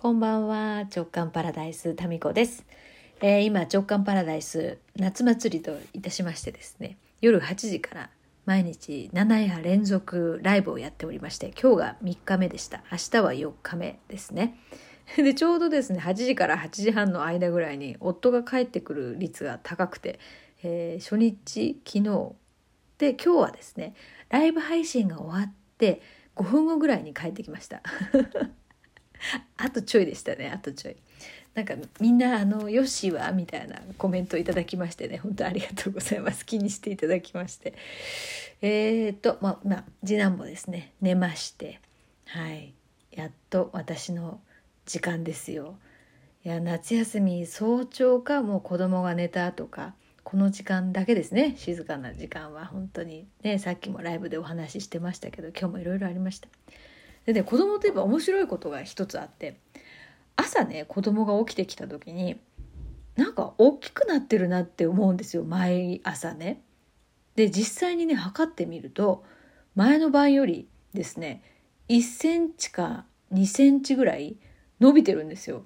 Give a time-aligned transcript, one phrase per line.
[0.00, 0.86] こんばんは。
[0.96, 2.64] 直感パラダイスタミコです、
[3.20, 8.10] えー今直感パラダイス夏祭りといたしましてですね夜8時から
[8.46, 12.82] 毎日7夜連続ライブをやっておりまして今日が3日目でした。
[12.90, 14.58] 明日は4日目ですね。
[15.18, 20.18] でちょうどですね8時から8時半の間ぐらいに夫が帰ってくる率が高くて、
[20.62, 22.32] えー初日昨日
[22.96, 23.92] で今日はですね
[24.30, 26.00] ライブ配信が終わって
[26.36, 27.82] 5分後ぐらいに帰ってきました。
[29.56, 30.96] あとちょいでしたねあとちょい。
[31.54, 36.46] なんかみんなあの「よしは?」みたいなコメントいただきましてね本当ありがとうございます。
[36.46, 37.74] 気にしていただきまして。
[38.62, 41.80] えー、っとまあ次男もですね寝まして。
[42.26, 42.74] はい。
[43.10, 44.40] やっと私の
[44.86, 45.78] 時間ですよ。
[46.44, 49.94] いや夏休み早朝かもう子供が寝た後か。
[50.22, 52.66] この時間だけですね静かな時間は。
[52.66, 56.48] 本当にねさっきもライブでお話ししてましたけど今日もいろいろありました。
[57.26, 59.58] でね子供といえば面白いことが一つあって
[60.36, 62.40] 朝ね子供が起きてきた時に
[63.16, 66.62] なんか大きくなってるなって思うんですよ毎朝ね。
[67.36, 69.24] で実際にね測ってみると
[69.74, 71.42] 前の晩よりですね
[71.88, 74.36] 1センチか2センチぐらい
[74.80, 75.64] 伸びてるんですよ。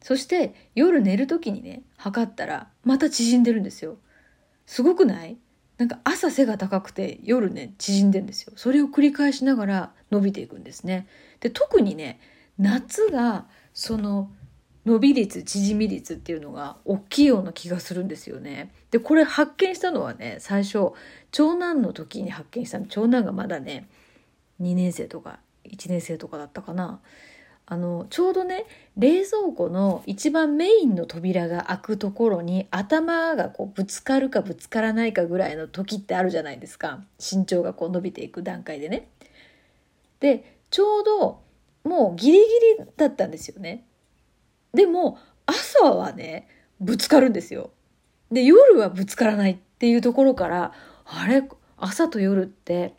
[0.00, 3.96] そして夜寝る時にね測ったらまた縮んでるんですよ。
[4.66, 5.36] すごくない？
[5.78, 8.52] なんか朝背が高くて夜ね縮んでんですよ。
[8.56, 11.06] それを繰り返しながら伸びていくんですね。
[11.40, 12.20] で特にね
[12.58, 14.30] 夏がその
[14.86, 18.72] 伸び率縮み率っていうのが大きいような気がするんですよね。
[18.90, 20.92] でこれ発見したのはね最初
[21.32, 23.88] 長男の時に発見したの長男がまだね
[24.60, 27.00] 2年生とか1年生とかだったかな。
[27.66, 39.08] あのちょうどね冷蔵庫の一番メインの扉が開くところに頭がこうぶつかるかぶつからないかぐらいの時ってあるじゃないですか身長がこう伸びていく段階でね。
[40.20, 41.42] でちょうど
[41.84, 42.44] もうギリギ
[42.78, 43.84] リだったんですよね。
[44.74, 46.48] でも朝はね
[46.80, 47.70] ぶつかるんですよ。
[48.30, 50.72] で夜はぶつからないっていうところから
[51.04, 51.42] あれ？
[51.76, 52.94] 朝と夜って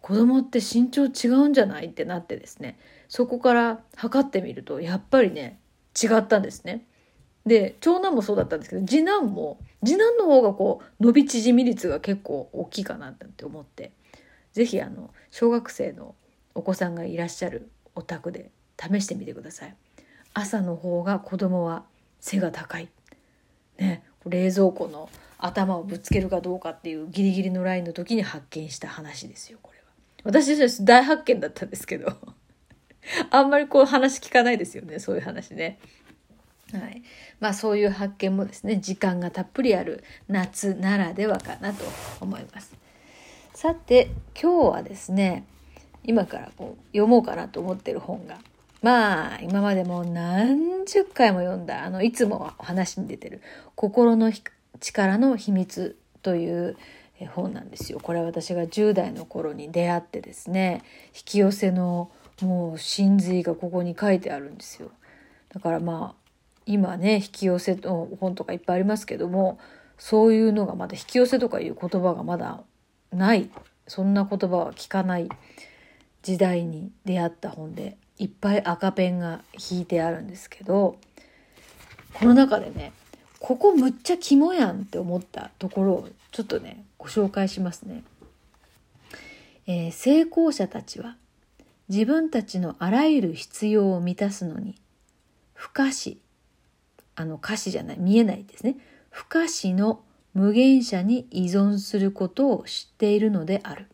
[0.00, 1.86] 子供って身長違うんじゃない？
[1.86, 2.78] ってなってですね
[3.10, 5.58] そこから測ってみるとやっぱりね
[6.00, 6.86] 違ったんですね。
[7.44, 13.92] で長男もそうだったんですけど次男も次男の方がこう伸び縮み率が結構大きいかなって思って
[14.52, 14.80] 是非
[15.30, 16.14] 小学生の
[16.54, 19.76] お子さんがいらっしゃるお宅で試してみてください。
[20.32, 21.82] 朝の方が子供は
[22.20, 22.88] 背が高い。
[23.78, 29.84] ね、冷蔵庫の頭をぶつけるかどうかっていうギリギリのラインの時に発見した話ですよこれは。
[30.22, 32.12] 私たち大発見だったんですけど
[33.30, 35.78] あんまりこう話聞かないですよねそういう話ね。
[36.72, 37.02] はい、
[37.40, 41.84] まあそういう発見もですね時間がたっぷりある夏ならではかなと
[42.20, 42.74] 思います。
[43.54, 45.44] さて今日はですね
[46.04, 48.38] 今からこう読もうかなと思ってる本が
[48.82, 53.42] まあ今までも何十回も読んだあのいつもお話に出てる
[53.74, 54.32] 「心の
[54.78, 56.76] 力の秘密」という
[57.34, 58.00] 本なんですよ。
[58.00, 62.10] これは私が10代の頃に出会ってですね引き寄せの
[62.42, 64.90] もう真髄がここに書いてあるんですよ。
[65.52, 66.20] だからまあ
[66.66, 69.58] 今ね引き寄せの本とかいっぱいありますけども
[69.98, 72.62] そういうのがまだ引き寄せとかいう言葉がまだ
[73.12, 73.50] ない
[73.86, 75.28] そんな言葉は聞かない
[76.22, 79.40] 時代に出会った本でいっぱい赤ペンが
[79.70, 80.96] 引いてあるんですけど
[82.14, 82.92] この中でね
[83.40, 88.04] ここむっちゃ肝やんって思ったところをちょっとねご紹介しますね。
[89.66, 91.16] えー成功者たちは
[91.90, 94.76] 自分たちのあらゆる必要を満たすのに
[95.52, 96.20] 不可視
[97.16, 98.76] あの可視じゃない見えないですね
[99.10, 100.00] 不可視の
[100.32, 103.88] 無限者に依存することを知っているのである。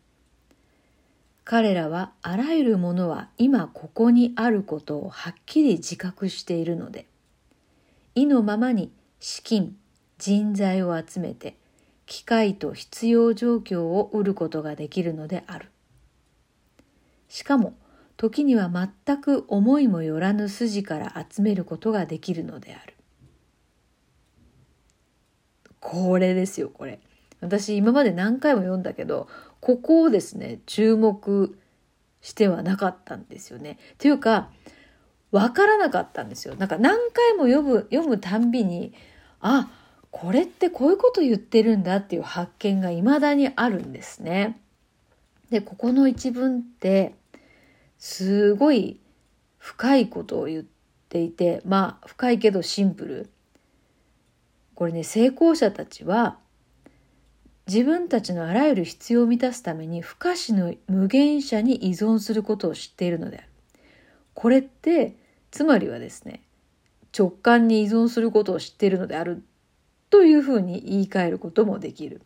[1.45, 7.07] 彼らはあらゆるものは今ここにあることをはっきり自覚しているので
[8.17, 8.91] 意のままに
[9.21, 9.77] 資金
[10.19, 11.57] 人材を集めて
[12.05, 15.71] 機械と必要状況を売ることができるのである
[17.29, 17.75] しかも
[18.17, 22.95] 時には全く思いもよらぬ筋から集めることができるのである
[25.81, 26.99] これですよこれ
[27.41, 29.29] 私今まで何回も読んだけど
[29.61, 31.59] ここをですね注目
[32.21, 33.79] してはなかったんですよね。
[33.99, 34.51] というか
[35.31, 36.57] 分からなかったんですよ。
[36.57, 38.95] なんか何回も読む読むたんびに
[39.41, 39.69] あ
[40.11, 44.59] これってこういうこと言ってるんだっていう発見が未だにあるんですね。
[45.51, 47.15] でここの一文って
[47.99, 49.01] すごい
[49.59, 50.65] 深いことを言っ
[51.09, 53.31] ていてまあ深いけどシンプル。
[54.75, 56.39] これね成功者たちは
[57.67, 63.49] 自分たちのあらゆる必要を満たすために不可視の無限者に依存することを知っているのである。
[64.35, 65.17] これって
[65.51, 66.43] つまりはですね
[67.17, 69.43] 直感に依存することを知っているのである
[70.11, 72.21] というふうに言い換えることもできる。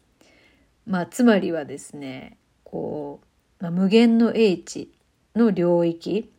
[0.86, 3.20] まあ、つまりはですねこ
[3.60, 4.92] う、まあ、無限の英知
[5.36, 6.30] の領域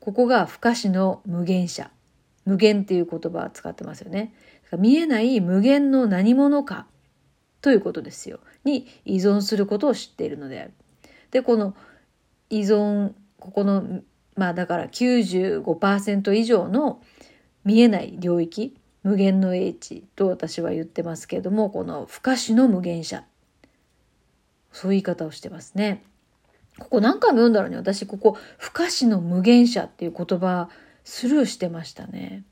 [0.00, 1.90] ここが不可視の無限者
[2.44, 4.34] 無限っていう言葉を使ってますよね。
[4.78, 6.86] 見えない無限の何者か
[7.60, 8.40] ということですよ。
[8.64, 10.72] に依存することを知っているのである。
[11.30, 11.74] でこの
[12.48, 14.02] 依存ここの
[14.36, 17.02] まあだから95%以上の
[17.64, 23.24] 見えない領域無限の英知と私は言ってますけれどもこの不可視の無限者
[24.72, 26.04] そういう言い方をしてますね。
[26.80, 30.68] ここ何回も読んだのに私ここ不可視の無限者っていう言葉
[31.04, 32.42] スルーしてましたね。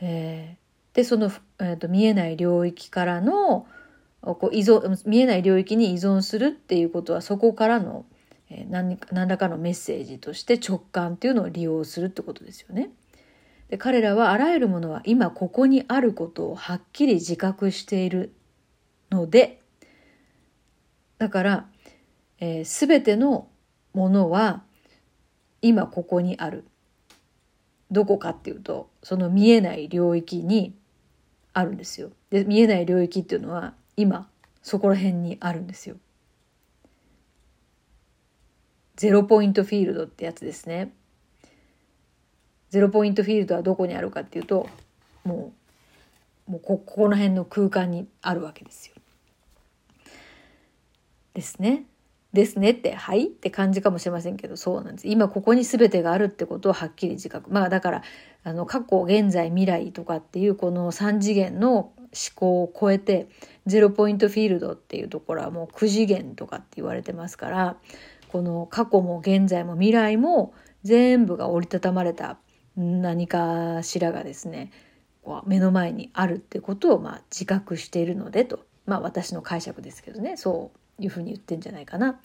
[0.00, 1.30] えー、でその、
[1.60, 3.66] えーと、見えない領域からの
[4.22, 8.04] こう依存見えない領域に依存するっていうことはそこからの、
[8.50, 12.90] えー、何何らかのメッセージとして直感っていうのを利用するってことですよね。
[13.68, 18.34] で彼らはあらゆるものは今ここにあることをはっきり自覚している
[19.10, 19.60] ので
[21.20, 21.66] だから、
[22.40, 23.48] えー、全ての
[23.92, 24.62] ものは
[25.62, 26.64] 今ここにある
[27.90, 30.74] どこかっていうとその見えない領域に
[31.52, 32.10] あるんですよ。
[32.30, 34.28] で見えない領域っていうのは今
[34.62, 35.96] そこら辺にあるんですよ。
[38.96, 40.92] ゼロポイントフィールドってやつですね。
[42.70, 44.68] ゼロポイントフィールドはどこにあるかっていうと
[45.24, 45.52] も
[46.48, 48.94] うもうこここの辺の空間にあるわけですよ。
[51.34, 51.84] ですね。
[52.32, 55.08] ですねって、はいって感じかもしれませんけど、そうなんです。
[55.08, 57.50] 今ここに全てがあるってことをはっきり自覚。
[57.50, 58.02] まあだから、
[58.44, 61.92] あの、過去、現在、未来とかっていうこの3次元の思
[62.34, 63.28] 考を超えて、
[63.66, 67.76] ゼロポイントフィールドっていうところはもう9次元とかって言われてますから、
[68.28, 70.54] この過去も現在も未来も
[70.84, 72.38] 全部が折りたたまれた
[72.76, 74.70] 何かしらがですね、
[75.46, 78.60] 目の前にあるってことをまあ自覚しているのでと。
[78.86, 82.20] まあ私の解釈ですけどね、そういうふうに言ってんじゃないかな。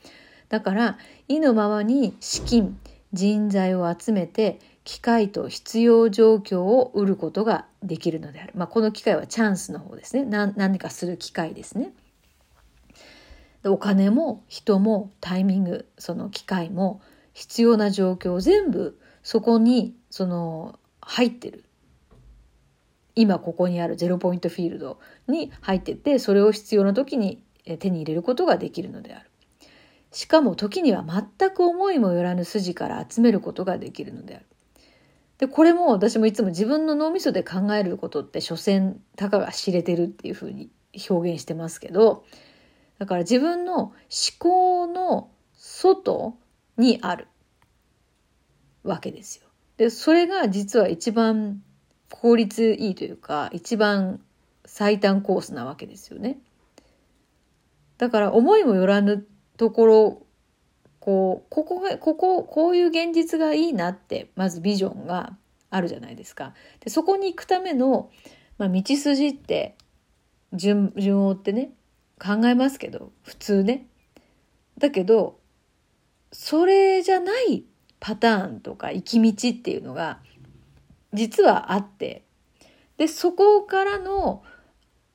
[0.50, 2.80] だから意のままに資金
[3.13, 8.54] 人材を集めて機会と必要状況を売ることができるのである。
[8.56, 10.25] まあ、この機会はチャンスの方ですね。
[10.25, 11.94] 何何かする機会ですね。
[13.63, 17.01] お金も人もタイミングその機会も
[17.33, 21.66] 必要な状況全部そこにその入ってる
[23.16, 29.29] 今ここにあるゼロポイントフィールドに入っててそれを必要な時に手に入れることができるのである。
[30.12, 34.45] しかも時には全く思いもよらぬ筋から集めることができるのである。
[35.39, 40.69] で、これも私もいつも自分の脳みそで考えることって所詮たかが知れてるっていうふうに
[41.09, 42.23] 表現してますけど、
[42.97, 43.94] だから自分の思
[44.39, 46.38] 考の外
[46.77, 47.27] にある
[48.83, 49.47] わけですよ。
[49.77, 51.62] で、それが実は一番
[52.09, 54.21] 効率いいというか、一番
[54.65, 56.38] 最短コースなわけですよね。
[57.97, 59.25] だから思いもよらぬ
[59.57, 60.21] ところ、
[61.00, 65.38] こう、ここが、ここ、こういう現実がいいなって、まずビジョンが
[65.69, 66.53] あるじゃないですか。
[66.81, 68.09] で、そこに行くための、
[68.57, 69.75] まあ、道筋って
[70.53, 71.71] 順、順を追ってね、
[72.19, 73.88] 考えますけど、普通ね。
[74.77, 75.39] だけど、
[76.38, 77.63] それじゃない
[78.01, 80.19] パターンとか行き道っていうのが
[81.13, 82.24] 実はあって
[82.98, 84.43] でそこからの、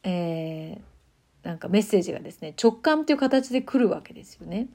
[0.03, 0.81] えー、
[1.43, 4.69] なんかメッセージがですね直感っていう形で来るわけですよね。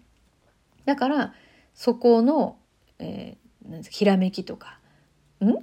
[0.86, 1.34] だから
[1.74, 2.58] そこの、
[3.00, 4.80] えー、ひらめきとか
[5.44, 5.54] 「ん？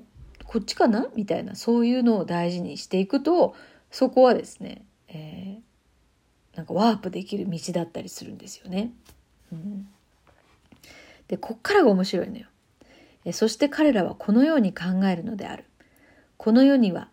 [0.44, 3.54] こっちかな?」みたいなそういうのを大事にしていくと
[3.90, 8.92] そこはですね、えー、なんかワープできる道だったりするんですよね。
[9.52, 9.88] うん、
[11.28, 12.47] でこっからが面白いのよ。
[13.32, 15.64] そして彼らはこのように考えるのである。
[16.37, 17.09] この世には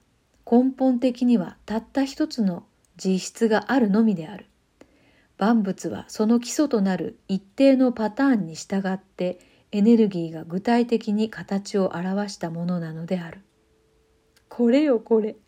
[0.50, 2.64] 根本的にはたった一つの
[3.04, 4.46] 実質があるのみである。
[5.38, 9.40] 万物はその基礎となる一定のパターンに従って
[9.72, 13.42] エネルギーが具体的に形を表したものなのである。
[14.50, 15.38] これよこれ。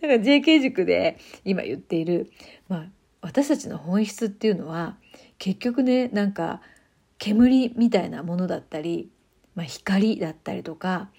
[0.00, 2.30] から JK 塾で今言っている、
[2.68, 2.88] まあ、
[3.20, 4.96] 私たちの本質っていうのは
[5.38, 6.62] 結局ねなんか
[7.18, 9.10] 煙みたいなものだったり、
[9.54, 11.10] まあ、光だったりとか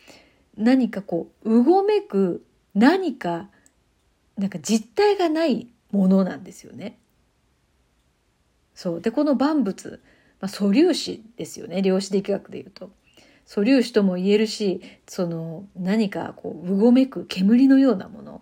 [0.57, 3.49] 何かこううごめく何か
[4.39, 6.97] なんか実体がないものなんですよね。
[8.73, 10.01] そうでこの万物、
[10.39, 12.91] まあ、素粒子ですよね量子力学でいうと。
[13.45, 18.41] 素粒子とも言えるしその何かこううごめく煙のようなもの。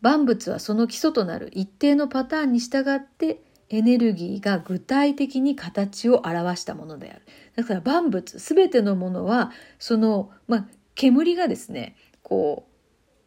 [0.00, 7.22] 万物はその基礎となる一定のパターンに従ってエネルギーが具体的に形を表したものである。
[7.56, 12.73] だから万物、すべてのものは、その、まあ、煙がですね、こう、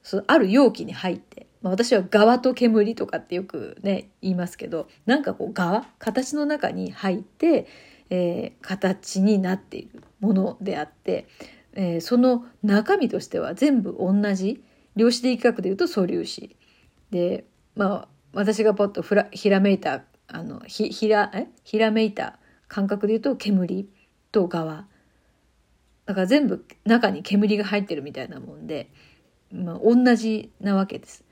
[0.07, 7.67] そのある容器に入って、まあ、私は側と煙とかってよくね、言いますけど、なんかこう側、形の中に入って、
[8.09, 11.27] えー、形になっているものであって、
[11.73, 14.63] えー、その中身としては全部同じ
[14.95, 16.55] 量子力学でいうと素粒子。
[17.11, 17.45] で
[17.75, 21.47] まあ私がポッとふらひらめいたあのひひらえ？
[21.63, 23.89] ひらめいた感覚でいうと煙
[24.31, 24.87] と側。
[26.05, 28.89] だから全部中に煙が入ってるみたいなもんで、
[29.51, 31.23] まあ、同じなわけです。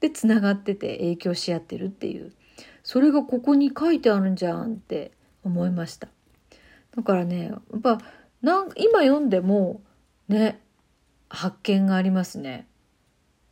[0.00, 2.32] でつながってて影響し合ってるっていう
[2.82, 5.10] それがここに書いてあるんじゃんって
[5.42, 6.08] 思いました。
[6.94, 7.98] だからねやっぱ
[8.42, 9.82] なん今読んでも
[10.28, 10.60] ね
[11.28, 12.66] 発見がありますね。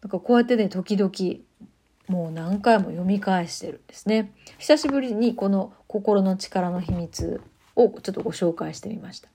[0.02, 1.12] なんかこうやってね時々
[2.06, 4.32] もう何回も読み返してるんですね。
[4.58, 7.40] 久しぶりにこの心の力の秘密
[7.76, 9.28] をちょっとご紹介してみました。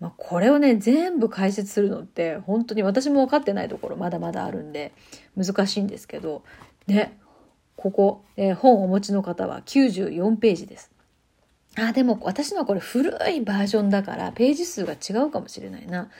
[0.00, 4.92] まあ、これをね全部解説するのって本当に私も分かってないところまだまだあるんで
[5.36, 6.44] 難しいんですけど
[6.86, 7.18] ね
[7.74, 10.90] ここ、えー、本をお持ちの方は94ページです。
[11.76, 16.10] あでも私のはこれ古いバージョンだからページ数が違うかもしれないな。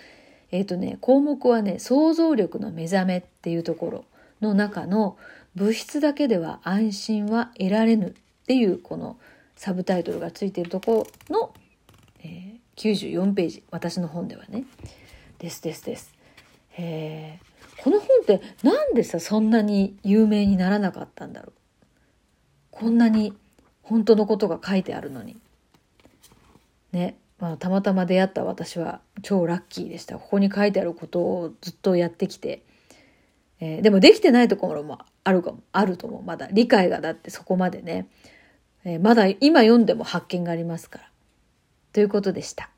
[0.52, 4.04] えっ、ー、とね項目はね想像力の目覚めっていうところ
[4.40, 5.16] の中の
[5.56, 8.12] 物質だけでは安心は得られぬっ
[8.46, 9.18] ていうこの
[9.56, 11.52] サブタイトルがついているところの、
[12.22, 12.47] えー、
[12.78, 14.64] 94ページ私の本ではね
[15.38, 16.14] ですですです。
[16.76, 17.38] え、
[17.82, 21.52] この本ってなんでさそんなに有名にならなかったんだろう
[22.70, 23.34] こんなに
[23.82, 25.36] 本当のことが書いてあるのに。
[26.92, 30.18] ね、まあ、たまたま出会った私は超ラッキーでした。
[30.18, 32.62] ここに書いてあることをずっとやってきて、
[33.60, 36.22] えー、でもできてないところもあるかも、あると思う。
[36.22, 38.08] まだ理解がだってそこまでね、
[38.84, 41.10] えー、まだ今読んでも発見がありますから。
[41.98, 42.77] ということでした。